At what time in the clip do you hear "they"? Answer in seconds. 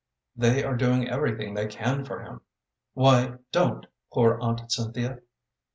0.35-0.63, 1.53-1.67